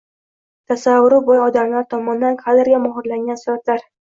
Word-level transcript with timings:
Tasavvuri 0.71 1.19
boy 1.27 1.43
odamlar 1.49 1.87
tomonidan 1.93 2.41
kadrga 2.43 2.83
muhrlangan 2.89 3.43
suratlar 3.45 3.89